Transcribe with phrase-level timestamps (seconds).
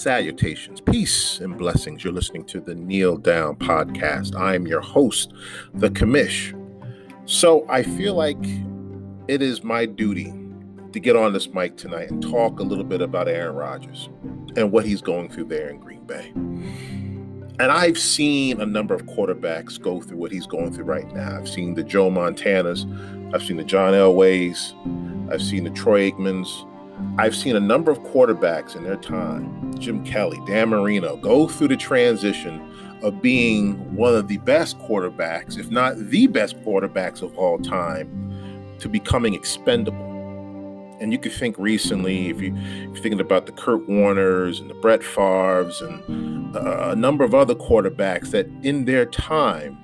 [0.00, 2.02] Salutations, peace, and blessings.
[2.02, 4.34] You're listening to the Kneel Down podcast.
[4.34, 5.34] I am your host,
[5.74, 6.56] the commish.
[7.26, 8.42] So I feel like
[9.28, 10.32] it is my duty
[10.92, 14.08] to get on this mic tonight and talk a little bit about Aaron Rodgers
[14.56, 16.32] and what he's going through there in Green Bay.
[16.34, 21.36] And I've seen a number of quarterbacks go through what he's going through right now.
[21.36, 22.86] I've seen the Joe Montanas,
[23.34, 24.72] I've seen the John Elways,
[25.30, 26.66] I've seen the Troy Aikmans,
[27.18, 31.68] I've seen a number of quarterbacks in their time, Jim Kelly, Dan Marino, go through
[31.68, 32.60] the transition
[33.02, 38.76] of being one of the best quarterbacks, if not the best quarterbacks of all time,
[38.78, 40.06] to becoming expendable.
[41.00, 44.74] And you could think recently, if, you, are thinking about the Kurt Warners and the
[44.74, 49.78] Brett Favres and uh, a number of other quarterbacks that in their time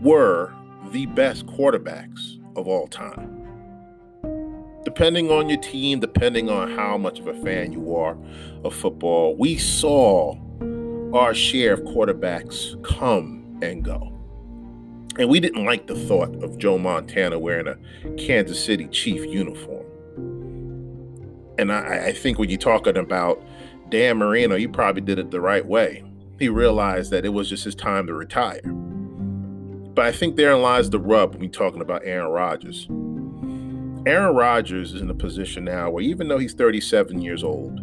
[0.00, 0.54] were
[0.92, 3.37] the best quarterbacks of all time
[4.84, 8.16] depending on your team, depending on how much of a fan you are
[8.64, 10.34] of football, we saw
[11.14, 14.12] our share of quarterbacks come and go.
[15.18, 17.76] And we didn't like the thought of Joe Montana wearing a
[18.16, 19.84] Kansas City Chief uniform.
[21.58, 23.42] And I, I think when you're talking about
[23.90, 26.04] Dan Marino, he probably did it the right way.
[26.38, 28.60] He realized that it was just his time to retire.
[28.62, 32.86] But I think therein lies the rub when we're talking about Aaron Rodgers.
[34.08, 37.78] Aaron Rodgers is in a position now where even though he's 37 years old,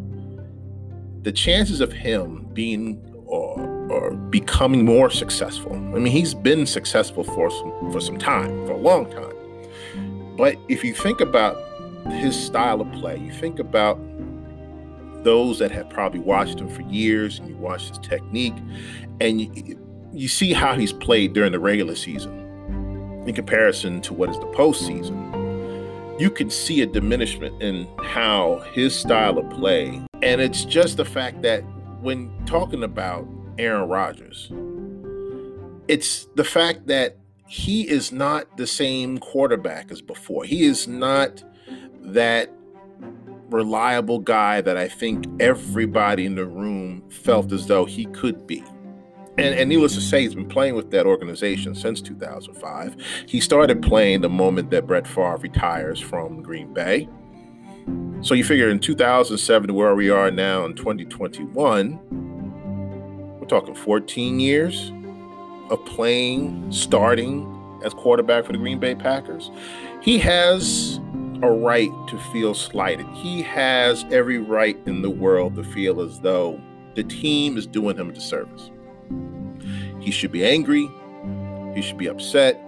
[1.24, 5.74] the chances of him being or, or becoming more successful.
[5.74, 10.36] I mean, he's been successful for some for some time, for a long time.
[10.36, 11.64] But if you think about
[12.08, 14.00] his style of play, you think about
[15.24, 18.56] those that have probably watched him for years and you watch his technique
[19.22, 19.80] and you,
[20.12, 22.32] you see how he's played during the regular season
[23.28, 25.25] in comparison to what is the postseason
[26.18, 31.06] you can see a diminishment in how his style of play, and it's just the
[31.06, 31.62] fact that
[32.02, 33.28] when talking about
[33.58, 34.52] Aaron Rodgers,
[35.88, 37.18] it's the fact that
[37.48, 40.46] he is not the same quarterback as before.
[40.46, 41.44] He is not
[42.02, 42.52] that
[43.50, 48.64] reliable guy that I think everybody in the room felt as though he could be.
[49.38, 52.96] And, and needless to say, he's been playing with that organization since 2005.
[53.28, 57.10] He started playing the moment that Brett Favre retires from Green Bay.
[58.22, 62.00] So you figure in 2007 to where we are now in 2021,
[63.40, 64.92] we're talking 14 years
[65.70, 67.52] of playing, starting
[67.84, 69.52] as quarterback for the Green Bay Packers.
[70.02, 71.00] He has
[71.44, 73.06] a right to feel slighted.
[73.08, 76.60] He has every right in the world to feel as though
[76.96, 78.72] the team is doing him a disservice.
[80.06, 80.88] He should be angry.
[81.74, 82.62] He should be upset.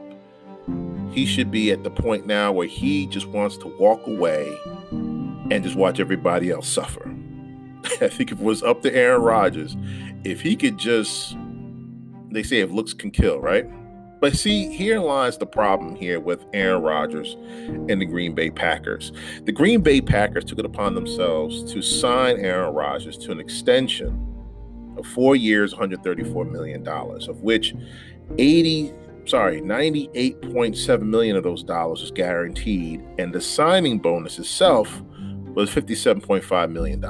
[1.12, 4.58] He should be at the point now where he just wants to walk away
[4.92, 7.08] and just watch everybody else suffer.
[8.02, 9.78] I think if it was up to Aaron Rodgers,
[10.24, 11.38] if he could just,
[12.32, 13.68] they say if looks can kill, right?
[14.20, 17.38] But see, here lies the problem here with Aaron Rodgers
[17.68, 19.12] and the Green Bay Packers.
[19.44, 24.37] The Green Bay Packers took it upon themselves to sign Aaron Rodgers to an extension
[25.04, 27.76] four years, $134 million, of which
[28.38, 28.94] 80,
[29.26, 35.02] sorry, 98.7 million of those dollars is guaranteed, and the signing bonus itself
[35.54, 37.02] was $57.5 million.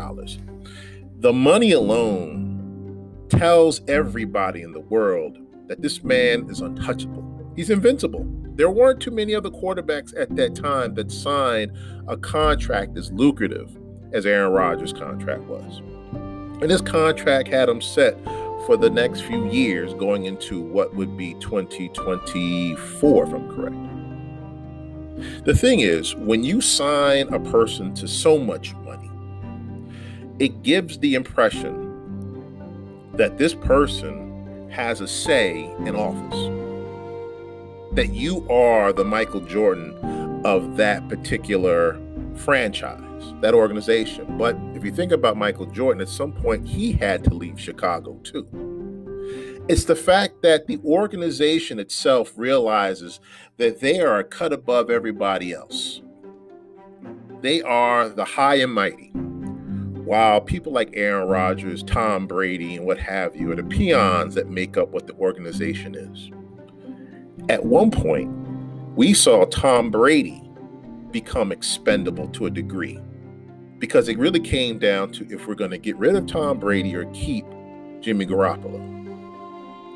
[1.20, 5.38] The money alone tells everybody in the world
[5.68, 7.54] that this man is untouchable.
[7.56, 8.26] He's invincible.
[8.56, 11.78] There weren't too many other quarterbacks at that time that signed
[12.08, 13.78] a contract as lucrative
[14.14, 15.82] as Aaron Rodgers' contract was.
[16.60, 18.18] And this contract had him set
[18.66, 23.76] for the next few years going into what would be 2024, if I'm correct.
[25.46, 29.10] The thing is, when you sign a person to so much money,
[30.40, 31.86] it gives the impression
[33.14, 36.50] that this person has a say in office,
[37.96, 39.94] that you are the Michael Jordan
[40.44, 42.00] of that particular
[42.36, 43.07] franchise
[43.42, 44.38] that organization.
[44.38, 48.16] But if you think about Michael Jordan, at some point he had to leave Chicago
[48.24, 48.48] too.
[49.68, 53.20] It's the fact that the organization itself realizes
[53.58, 56.02] that they are cut above everybody else.
[57.42, 59.10] They are the high and mighty.
[59.10, 64.50] While people like Aaron Rodgers, Tom Brady, and what have you are the peons that
[64.50, 66.32] make up what the organization is.
[67.50, 68.32] At one point,
[68.96, 70.47] we saw Tom Brady
[71.12, 73.00] become expendable to a degree
[73.80, 76.96] because it really came down to if we're going to get rid of Tom Brady
[76.96, 77.46] or keep
[78.02, 78.96] Jimmy Garoppolo.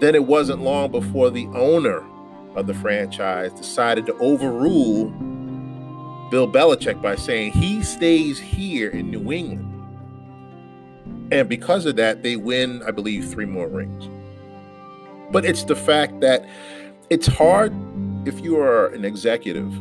[0.01, 2.03] Then it wasn't long before the owner
[2.55, 5.09] of the franchise decided to overrule
[6.31, 9.67] Bill Belichick by saying he stays here in New England
[11.31, 14.09] And because of that, they win, I believe, three more rings.
[15.31, 16.45] But it's the fact that
[17.09, 17.73] it's hard
[18.27, 19.71] if you are an executive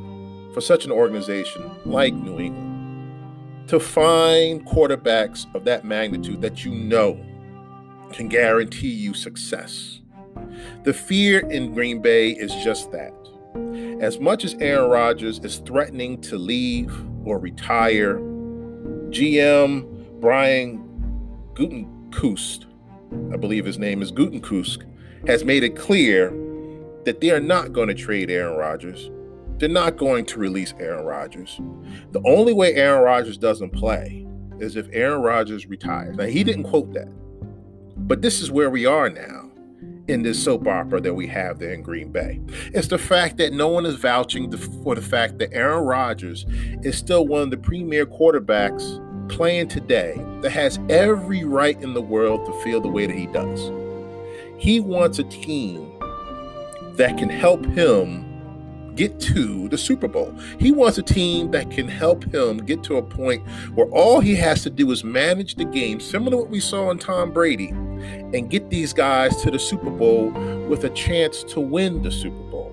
[0.52, 6.72] for such an organization like New England to find quarterbacks of that magnitude that you
[6.72, 7.18] know
[8.12, 10.00] can guarantee you success.
[10.82, 13.12] The fear in Green Bay is just that.
[14.00, 16.92] As much as Aaron Rodgers is threatening to leave
[17.24, 18.18] or retire,
[19.10, 20.78] GM Brian
[21.54, 22.66] Gutekunst,
[23.32, 24.84] I believe his name is Gutekunst,
[25.28, 26.30] has made it clear
[27.04, 29.10] that they are not going to trade Aaron Rodgers.
[29.60, 31.60] They're not going to release Aaron Rodgers.
[32.12, 34.26] The only way Aaron Rodgers doesn't play
[34.58, 36.16] is if Aaron Rodgers retires.
[36.16, 37.08] Now, he didn't quote that,
[38.08, 39.50] but this is where we are now
[40.08, 42.40] in this soap opera that we have there in Green Bay.
[42.72, 44.50] It's the fact that no one is vouching
[44.82, 46.46] for the fact that Aaron Rodgers
[46.82, 52.00] is still one of the premier quarterbacks playing today that has every right in the
[52.00, 53.70] world to feel the way that he does.
[54.56, 55.92] He wants a team
[56.94, 58.29] that can help him
[59.00, 60.30] get to the Super Bowl.
[60.58, 63.42] He wants a team that can help him get to a point
[63.72, 66.90] where all he has to do is manage the game, similar to what we saw
[66.90, 70.32] in Tom Brady, and get these guys to the Super Bowl
[70.68, 72.70] with a chance to win the Super Bowl.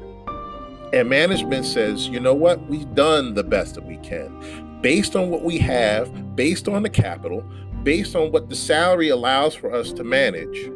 [0.92, 2.68] And management says, you know what?
[2.68, 4.82] We've done the best that we can.
[4.82, 7.42] Based on what we have, based on the capital,
[7.84, 10.70] based on what the salary allows for us to manage,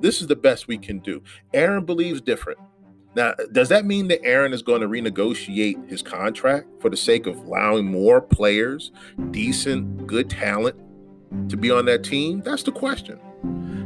[0.00, 1.22] this is the best we can do.
[1.54, 2.58] Aaron believes different.
[3.16, 7.26] Now, does that mean that Aaron is going to renegotiate his contract for the sake
[7.26, 8.92] of allowing more players,
[9.32, 10.76] decent, good talent
[11.48, 12.40] to be on that team?
[12.42, 13.18] That's the question.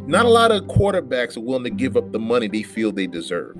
[0.07, 3.07] Not a lot of quarterbacks are willing to give up the money they feel they
[3.07, 3.57] deserve.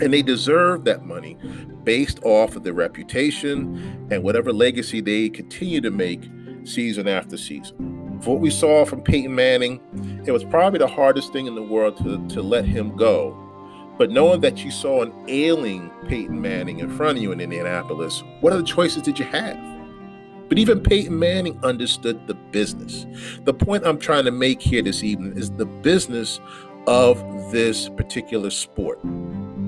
[0.00, 1.36] And they deserve that money
[1.84, 6.22] based off of their reputation and whatever legacy they continue to make
[6.64, 8.20] season after season.
[8.22, 9.80] For what we saw from Peyton Manning,
[10.24, 13.36] it was probably the hardest thing in the world to, to let him go
[13.98, 18.22] but knowing that you saw an ailing Peyton Manning in front of you in Indianapolis,
[18.40, 19.58] what other choices did you have?
[20.48, 23.06] But even Peyton Manning understood the business.
[23.44, 26.40] The point I'm trying to make here this evening is the business
[26.86, 27.18] of
[27.52, 29.00] this particular sport.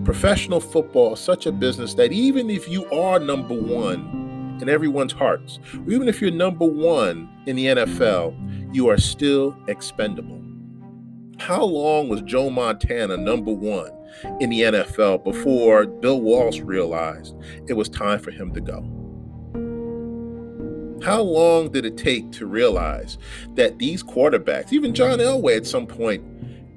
[0.05, 5.13] Professional football is such a business that even if you are number one in everyone's
[5.13, 10.43] hearts, or even if you're number one in the NFL, you are still expendable.
[11.39, 13.91] How long was Joe Montana number one
[14.41, 17.35] in the NFL before Bill Walsh realized
[17.69, 18.83] it was time for him to go?
[21.05, 23.19] How long did it take to realize
[23.55, 26.25] that these quarterbacks, even John Elway at some point,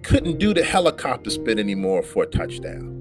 [0.04, 2.94] couldn't do the helicopter spin anymore for a touchdown?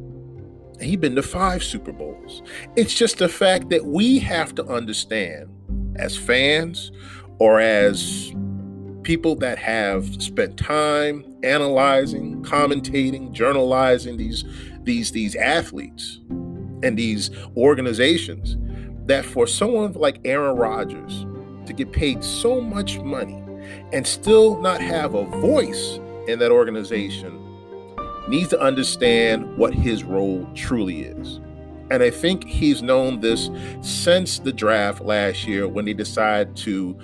[0.80, 2.42] He'd been to five Super Bowls.
[2.76, 5.48] It's just the fact that we have to understand
[5.96, 6.92] as fans
[7.38, 8.32] or as
[9.06, 14.44] people that have spent time analyzing, commentating, journalizing these
[14.82, 16.18] these these athletes
[16.82, 18.56] and these organizations
[19.06, 21.24] that for someone like Aaron Rodgers
[21.66, 23.40] to get paid so much money
[23.92, 27.40] and still not have a voice in that organization
[28.26, 31.36] needs to understand what his role truly is.
[31.92, 33.50] And I think he's known this
[33.82, 36.98] since the draft last year when they decided to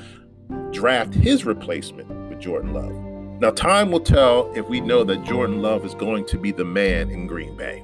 [0.72, 2.92] draft his replacement with Jordan Love.
[3.40, 6.64] Now, time will tell if we know that Jordan Love is going to be the
[6.64, 7.82] man in Green Bay.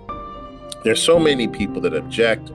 [0.85, 2.51] There's so many people that object,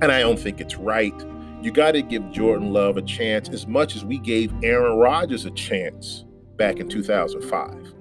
[0.00, 1.14] and I don't think it's right.
[1.62, 5.44] You got to give Jordan Love a chance as much as we gave Aaron Rodgers
[5.44, 6.24] a chance
[6.56, 7.94] back in 2005.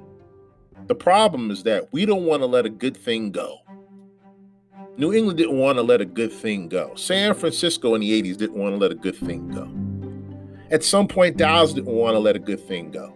[0.88, 3.58] The problem is that we don't want to let a good thing go.
[4.98, 6.94] New England didn't want to let a good thing go.
[6.94, 9.68] San Francisco in the 80s didn't want to let a good thing go.
[10.74, 13.14] At some point, Dallas didn't want to let a good thing go.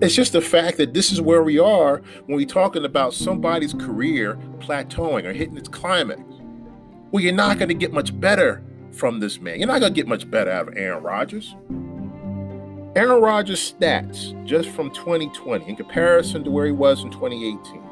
[0.00, 3.74] It's just the fact that this is where we are when we're talking about somebody's
[3.74, 6.22] career plateauing or hitting its climax.
[7.10, 8.62] Well, you're not going to get much better
[8.92, 9.58] from this man.
[9.58, 11.56] You're not going to get much better out of Aaron Rodgers.
[12.94, 17.82] Aaron Rodgers' stats just from 2020 in comparison to where he was in 2018.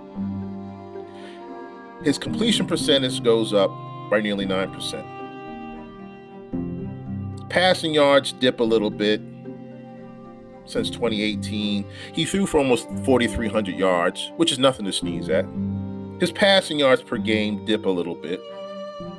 [2.05, 3.71] His completion percentage goes up
[4.09, 5.10] by nearly 9%.
[7.51, 9.21] Passing yards dip a little bit
[10.67, 11.85] since 2018.
[12.13, 15.45] He threw for almost 4,300 yards, which is nothing to sneeze at.
[16.21, 18.41] His passing yards per game dip a little bit,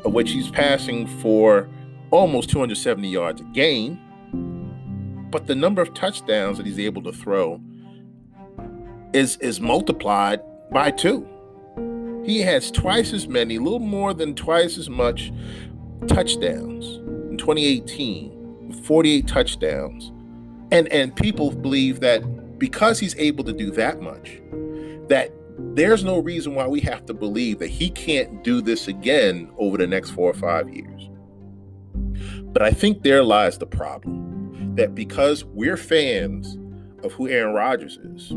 [0.05, 1.69] of which he's passing for
[2.09, 3.99] almost 270 yards a game.
[5.29, 7.59] But the number of touchdowns that he's able to throw
[9.11, 10.39] is is multiplied
[10.71, 11.27] by two.
[12.25, 15.33] He has twice as many, a little more than twice as much
[16.07, 17.01] touchdowns
[17.41, 20.11] 2018 with 48 touchdowns
[20.71, 22.21] And and people believe that
[22.59, 24.39] because he's able to do that much,
[25.09, 25.31] that
[25.75, 29.77] there's no reason why we have to believe that he can't do this again over
[29.77, 31.09] the next four or five years.
[32.43, 36.57] But I think there lies the problem that because we're fans
[37.03, 38.31] of who Aaron Rodgers is,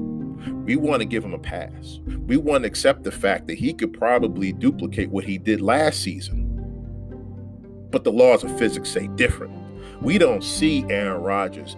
[0.64, 2.00] we want to give him a pass.
[2.26, 6.00] We want to accept the fact that he could probably duplicate what he did last
[6.00, 6.43] season.
[7.94, 9.52] But the laws of physics say different.
[10.02, 11.76] We don't see Aaron Rodgers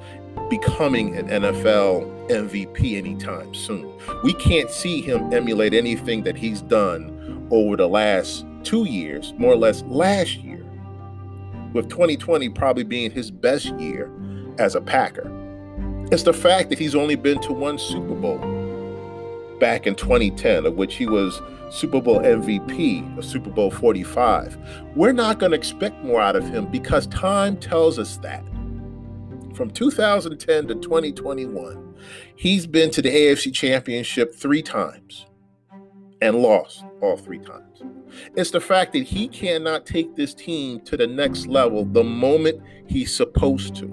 [0.49, 3.92] becoming an NFL MVP anytime soon.
[4.25, 9.52] We can't see him emulate anything that he's done over the last two years, more
[9.52, 10.64] or less last year,
[11.75, 14.11] with 2020 probably being his best year
[14.56, 15.30] as a Packer.
[16.11, 18.38] It's the fact that he's only been to one Super Bowl
[19.61, 24.56] back in 2010, of which he was Super Bowl MVP of Super Bowl 45.
[24.94, 28.44] We're not going to expect more out of him because time tells us that.
[29.54, 31.94] From 2010 to 2021,
[32.37, 35.26] he's been to the AFC Championship three times
[36.20, 37.82] and lost all three times.
[38.37, 42.62] It's the fact that he cannot take this team to the next level the moment
[42.87, 43.92] he's supposed to.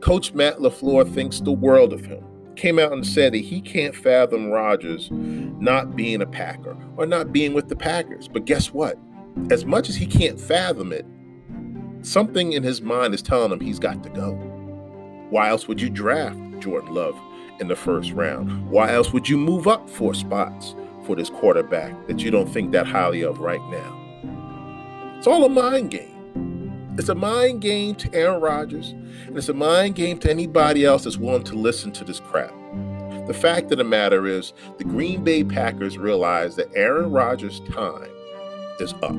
[0.00, 2.24] Coach Matt LaFleur thinks the world of him
[2.56, 7.32] came out and said that he can't fathom Rodgers not being a Packer or not
[7.32, 8.28] being with the Packers.
[8.28, 8.98] But guess what?
[9.50, 11.06] As much as he can't fathom it,
[12.02, 14.32] something in his mind is telling him he's got to go.
[15.30, 17.18] Why else would you draft Jordan Love
[17.60, 18.68] in the first round?
[18.70, 22.72] Why else would you move up four spots for this quarterback that you don't think
[22.72, 23.98] that highly of right now?
[25.16, 26.21] It's all a mind game.
[26.98, 31.04] It's a mind game to Aaron Rodgers, and it's a mind game to anybody else
[31.04, 32.52] that's willing to listen to this crap.
[33.26, 38.10] The fact of the matter is, the Green Bay Packers realize that Aaron Rodgers' time
[38.78, 39.16] is up.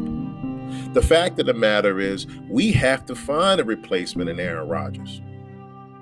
[0.93, 5.21] The fact of the matter is, we have to find a replacement in Aaron Rodgers.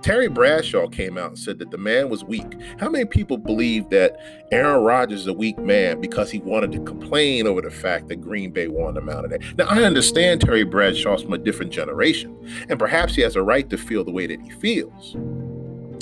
[0.01, 2.57] Terry Bradshaw came out and said that the man was weak.
[2.79, 4.17] How many people believe that
[4.51, 8.17] Aaron Rodgers is a weak man because he wanted to complain over the fact that
[8.17, 9.39] Green Bay wanted him out of there?
[9.57, 12.35] Now, I understand Terry Bradshaw's from a different generation,
[12.69, 15.15] and perhaps he has a right to feel the way that he feels.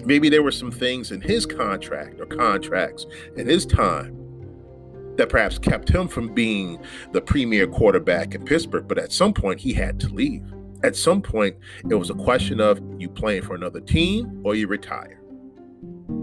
[0.05, 4.15] Maybe there were some things in his contract or contracts in his time
[5.17, 9.59] that perhaps kept him from being the premier quarterback in Pittsburgh, but at some point
[9.59, 11.57] he had to leave at some point,
[11.89, 15.21] it was a question of you playing for another team or you retire.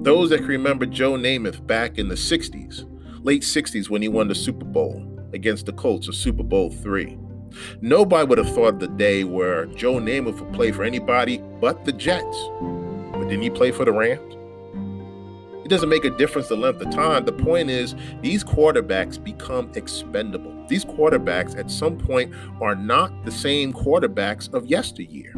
[0.03, 2.85] Those that can remember Joe Namath back in the 60s,
[3.25, 7.19] late 60s, when he won the Super Bowl against the Colts of Super Bowl three.
[7.81, 11.93] Nobody would have thought the day where Joe Namath would play for anybody but the
[11.93, 12.37] Jets.
[13.13, 14.35] But didn't he play for the Rams?
[15.67, 17.25] It doesn't make a difference the length of time.
[17.25, 20.65] The point is, these quarterbacks become expendable.
[20.69, 25.33] These quarterbacks at some point are not the same quarterbacks of yesteryear.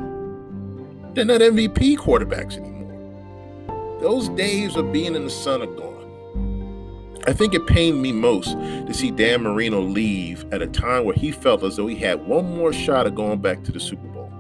[1.14, 3.98] They're not MVP quarterbacks anymore.
[4.02, 7.22] Those days of being in the sun are gone.
[7.26, 11.16] I think it pained me most to see Dan Marino leave at a time where
[11.16, 14.08] he felt as though he had one more shot of going back to the Super
[14.08, 14.30] Bowl.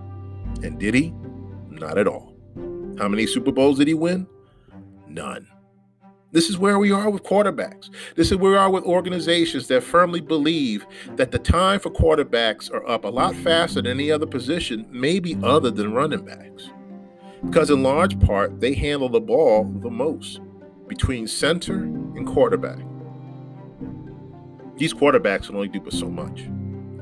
[0.62, 1.14] And did he?
[1.70, 2.36] Not at all.
[2.98, 4.26] How many Super Bowls did he win?
[5.08, 5.48] None.
[6.30, 7.88] This is where we are with quarterbacks.
[8.14, 12.70] This is where we are with organizations that firmly believe that the time for quarterbacks
[12.70, 16.68] are up a lot faster than any other position, maybe other than running backs.
[17.46, 20.40] Because in large part, they handle the ball the most
[20.86, 22.78] between center and quarterback.
[24.76, 26.42] These quarterbacks can only do but so much.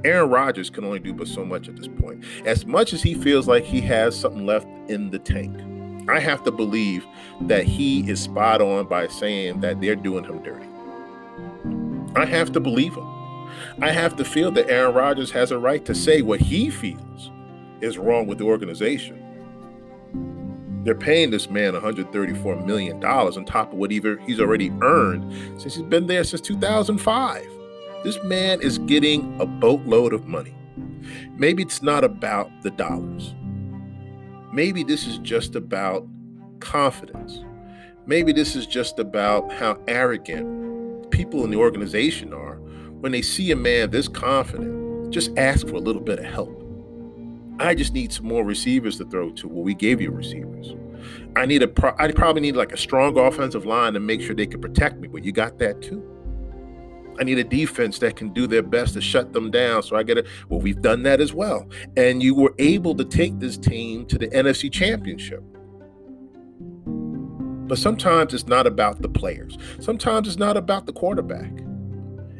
[0.04, 2.22] Aaron Rodgers can only do but so much at this point.
[2.44, 5.60] As much as he feels like he has something left in the tank.
[6.08, 7.04] I have to believe
[7.42, 10.66] that he is spot on by saying that they're doing him dirty.
[12.14, 13.06] I have to believe him.
[13.82, 17.30] I have to feel that Aaron Rodgers has a right to say what he feels
[17.80, 19.22] is wrong with the organization.
[20.84, 25.84] They're paying this man $134 million on top of what he's already earned since he's
[25.84, 27.44] been there since 2005.
[28.04, 30.54] This man is getting a boatload of money.
[31.32, 33.34] Maybe it's not about the dollars.
[34.56, 36.08] Maybe this is just about
[36.60, 37.44] confidence.
[38.06, 42.54] Maybe this is just about how arrogant people in the organization are
[43.00, 45.12] when they see a man this confident.
[45.12, 46.58] Just ask for a little bit of help.
[47.58, 49.46] I just need some more receivers to throw to.
[49.46, 50.74] Well, we gave you receivers.
[51.36, 51.68] I need a.
[51.68, 54.96] Pro- I probably need like a strong offensive line to make sure they can protect
[55.00, 55.08] me.
[55.08, 56.02] Well, you got that too.
[57.18, 59.82] I need a defense that can do their best to shut them down.
[59.82, 60.26] So I get it.
[60.48, 61.68] Well, we've done that as well.
[61.96, 65.42] And you were able to take this team to the NFC Championship.
[67.68, 69.58] But sometimes it's not about the players.
[69.80, 71.50] Sometimes it's not about the quarterback.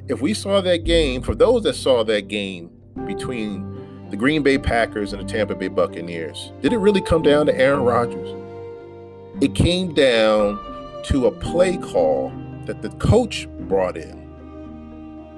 [0.09, 2.71] If we saw that game, for those that saw that game
[3.07, 7.47] between the Green Bay Packers and the Tampa Bay Buccaneers, did it really come down
[7.47, 8.47] to Aaron Rodgers?
[9.41, 10.59] it came down
[11.05, 12.33] to a play call
[12.65, 14.26] that the coach brought in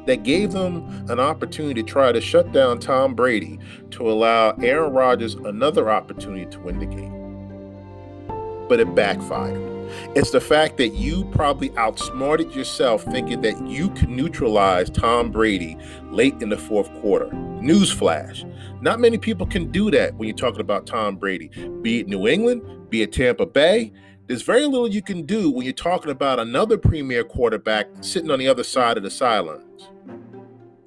[0.09, 3.59] that gave them an opportunity to try to shut down Tom Brady
[3.91, 8.67] to allow Aaron Rodgers another opportunity to win the game.
[8.69, 9.61] But it backfired.
[10.15, 15.77] It's the fact that you probably outsmarted yourself thinking that you could neutralize Tom Brady
[16.05, 17.27] late in the fourth quarter.
[17.27, 18.51] Newsflash.
[18.81, 21.49] Not many people can do that when you're talking about Tom Brady,
[21.83, 23.93] be it New England, be it Tampa Bay.
[24.27, 28.39] There's very little you can do when you're talking about another premier quarterback sitting on
[28.39, 29.89] the other side of the sidelines.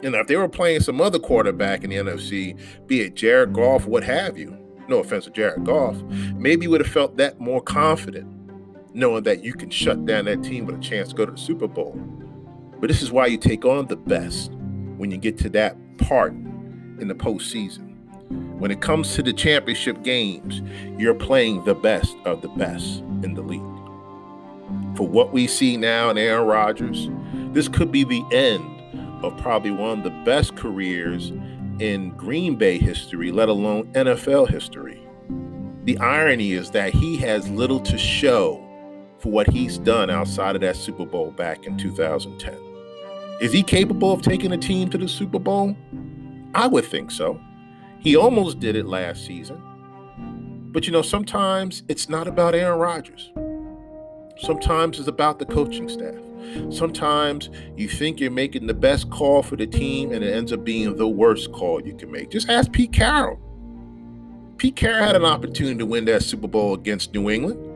[0.03, 3.85] And if they were playing some other quarterback in the NFC, be it Jared Goff,
[3.85, 6.01] what have you, no offense to Jared Goff,
[6.35, 8.27] maybe you would have felt that more confident,
[8.95, 11.37] knowing that you can shut down that team with a chance to go to the
[11.37, 11.93] Super Bowl.
[12.79, 14.51] But this is why you take on the best
[14.97, 17.95] when you get to that part in the postseason.
[18.57, 20.61] When it comes to the championship games,
[20.97, 23.61] you're playing the best of the best in the league.
[24.97, 27.09] For what we see now in Aaron Rodgers,
[27.53, 28.80] this could be the end
[29.23, 31.31] of probably one of the best careers
[31.79, 35.01] in Green Bay history, let alone NFL history.
[35.85, 38.67] The irony is that he has little to show
[39.19, 42.57] for what he's done outside of that Super Bowl back in 2010.
[43.41, 45.75] Is he capable of taking a team to the Super Bowl?
[46.53, 47.39] I would think so.
[47.99, 49.61] He almost did it last season.
[50.71, 53.31] But you know, sometimes it's not about Aaron Rodgers.
[54.39, 56.15] Sometimes it's about the coaching staff.
[56.69, 60.63] Sometimes you think you're making the best call for the team and it ends up
[60.63, 62.29] being the worst call you can make.
[62.29, 63.39] Just ask Pete Carroll.
[64.57, 67.67] Pete Carroll had an opportunity to win that Super Bowl against New England.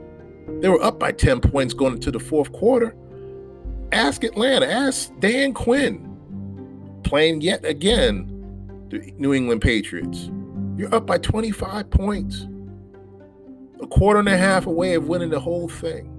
[0.61, 2.95] They were up by 10 points going into the fourth quarter.
[3.91, 8.31] Ask Atlanta, ask Dan Quinn, playing yet again
[8.89, 10.29] the New England Patriots.
[10.77, 12.47] You're up by 25 points,
[13.81, 16.14] a quarter and a half away of winning the whole thing.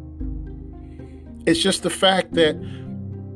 [1.47, 2.57] It's just the fact that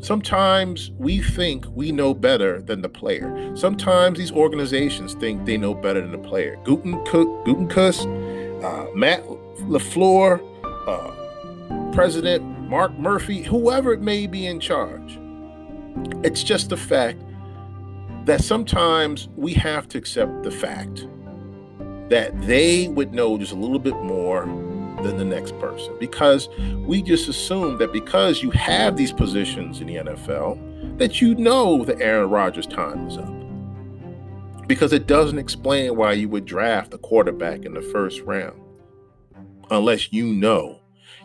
[0.03, 3.55] sometimes we think we know better than the player.
[3.57, 6.59] Sometimes these organizations think they know better than the player.
[6.64, 8.05] Guten Gutekunst,
[8.64, 9.23] uh, Matt
[9.61, 10.40] LaFleur,
[10.88, 15.18] uh, President Mark Murphy, whoever it may be in charge.
[16.25, 17.23] It's just the fact
[18.25, 21.07] that sometimes we have to accept the fact
[22.09, 24.46] that they would know just a little bit more
[25.03, 26.49] than the next person because
[26.87, 31.85] we just assume that because you have these positions in the NFL that you know
[31.85, 34.69] that Aaron Rodgers' time is up.
[34.69, 38.61] Because it doesn't explain why you would draft a quarterback in the first round
[39.71, 40.81] unless you know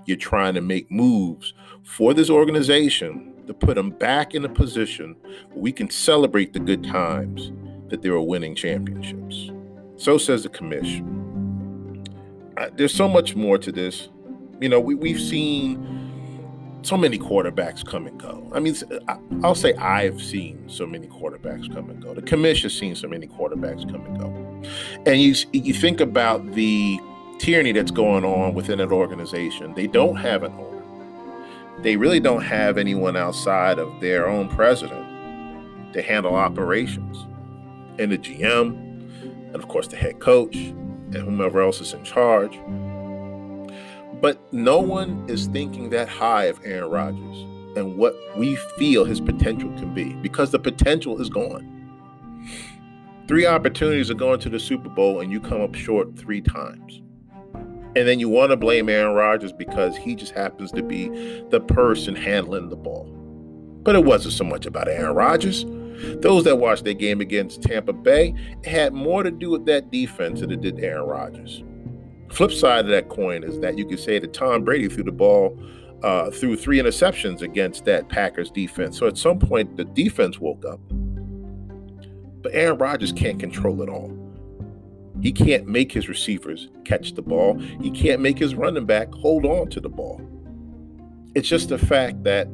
[0.05, 5.15] you're trying to make moves for this organization to put them back in a position
[5.49, 7.51] where we can celebrate the good times
[7.89, 9.51] that they were winning championships.
[9.97, 11.24] So says the commission
[12.73, 14.09] there's so much more to this.
[14.59, 16.05] You know, we, we've seen
[16.81, 18.49] so many quarterbacks come and go.
[18.53, 18.75] I mean,
[19.43, 22.13] I'll say I've seen so many quarterbacks come and go.
[22.13, 24.29] The commission's seen so many quarterbacks come and go.
[25.05, 26.99] And you you think about the
[27.39, 29.73] tyranny that's going on within an organization.
[29.73, 30.83] They don't have an owner.
[31.81, 37.25] They really don't have anyone outside of their own president to handle operations.
[37.99, 38.75] And the GM,
[39.47, 40.73] and of course the head coach,
[41.15, 42.59] and whomever else is in charge.
[44.21, 47.37] But no one is thinking that high of Aaron Rodgers
[47.77, 51.71] and what we feel his potential can be because the potential is gone.
[53.27, 57.01] Three opportunities of going to the Super Bowl and you come up short three times.
[57.95, 61.07] And then you want to blame Aaron Rodgers because he just happens to be
[61.49, 63.05] the person handling the ball.
[63.83, 65.65] But it wasn't so much about Aaron Rodgers.
[66.21, 70.41] Those that watched that game against Tampa Bay had more to do with that defense
[70.41, 71.63] than it did Aaron Rodgers.
[72.29, 75.11] Flip side of that coin is that you could say that Tom Brady threw the
[75.11, 75.57] ball
[76.03, 78.97] uh, threw three interceptions against that Packers defense.
[78.97, 80.79] So at some point, the defense woke up.
[82.41, 84.15] But Aaron Rodgers can't control it all.
[85.21, 87.57] He can't make his receivers catch the ball.
[87.57, 90.21] He can't make his running back hold on to the ball.
[91.33, 92.47] It's just the fact that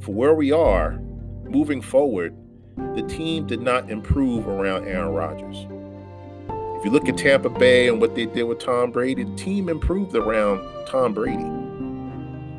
[0.00, 0.98] for where we are
[1.44, 2.34] moving forward,
[2.76, 5.66] the team did not improve around Aaron Rodgers.
[6.78, 9.68] If you look at Tampa Bay and what they did with Tom Brady, the team
[9.68, 11.50] improved around Tom Brady.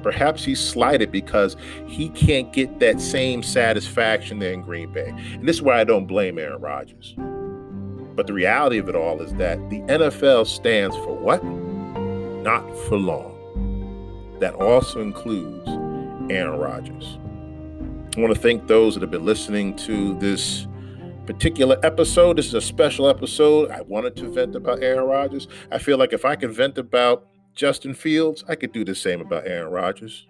[0.02, 5.10] Perhaps he's slighted because he can't get that same satisfaction there in Green Bay.
[5.10, 7.14] And this is why I don't blame Aaron Rodgers.
[8.16, 11.44] But the reality of it all is that the NFL stands for what?
[11.44, 13.36] Not for long.
[14.40, 15.68] That also includes
[16.32, 17.20] Aaron Rodgers.
[18.18, 20.66] I want to thank those that have been listening to this
[21.28, 22.38] particular episode.
[22.38, 23.70] This is a special episode.
[23.70, 25.48] I wanted to vent about Aaron Rodgers.
[25.72, 29.22] I feel like if I can vent about Justin Fields, I could do the same
[29.22, 30.26] about Aaron Rodgers.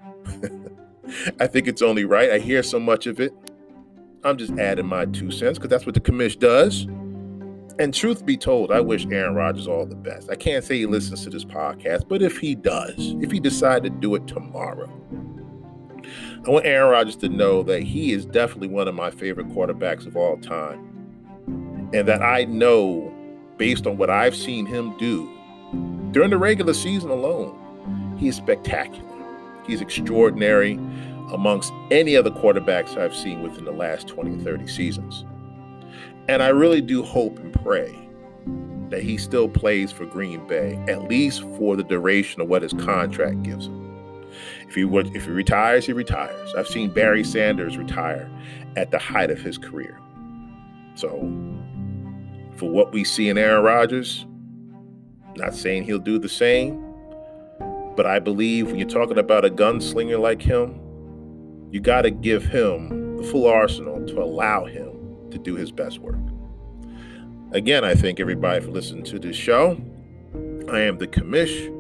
[1.40, 2.30] I think it's only right.
[2.30, 3.32] I hear so much of it.
[4.26, 6.88] I'm just adding my two cents because that's what the commish does.
[7.80, 10.30] And truth be told, I wish Aaron Rodgers all the best.
[10.30, 13.94] I can't say he listens to this podcast, but if he does, if he decided
[13.94, 14.92] to do it tomorrow,
[16.48, 20.06] I want Aaron Rodgers to know that he is definitely one of my favorite quarterbacks
[20.06, 20.80] of all time.
[21.94, 23.14] And that I know,
[23.58, 25.30] based on what I've seen him do
[26.12, 29.04] during the regular season alone, he is spectacular.
[29.66, 30.76] He's extraordinary
[31.34, 35.26] amongst any other quarterbacks I've seen within the last 20, 30 seasons.
[36.30, 37.94] And I really do hope and pray
[38.90, 42.72] that he still plays for Green Bay, at least for the duration of what his
[42.72, 43.77] contract gives him.
[44.68, 46.54] If he would, if he retires, he retires.
[46.56, 48.30] I've seen Barry Sanders retire
[48.76, 50.00] at the height of his career.
[50.96, 51.10] So,
[52.56, 54.26] for what we see in Aaron Rodgers,
[55.36, 56.84] not saying he'll do the same,
[57.96, 60.80] but I believe when you're talking about a gunslinger like him,
[61.72, 66.00] you got to give him the full arsenal to allow him to do his best
[66.00, 66.20] work.
[67.52, 69.82] Again, I thank everybody for listening to this show.
[70.70, 71.74] I am the commish,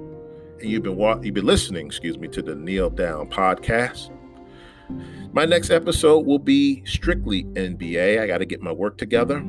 [0.61, 4.11] you've been wa- you've been listening, excuse me, to the Kneel Down podcast.
[5.33, 8.21] My next episode will be strictly NBA.
[8.21, 9.43] I got to get my work together.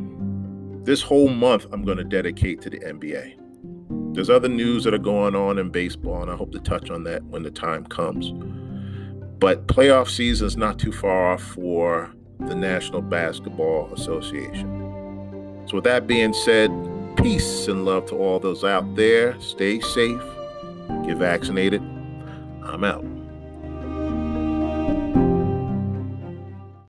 [0.83, 4.15] This whole month, I'm going to dedicate to the NBA.
[4.15, 7.05] There's other news that are going on in baseball, and I hope to touch on
[7.05, 8.33] that when the time comes.
[9.39, 15.65] But playoff season is not too far off for the National Basketball Association.
[15.67, 16.71] So, with that being said,
[17.17, 19.39] peace and love to all those out there.
[19.41, 20.23] Stay safe,
[21.05, 21.83] get vaccinated.
[22.63, 23.18] I'm out.